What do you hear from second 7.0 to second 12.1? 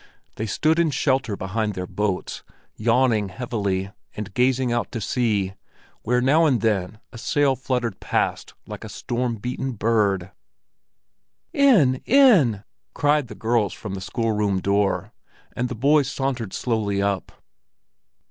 a sail fluttered past like a storm beaten bird. "In,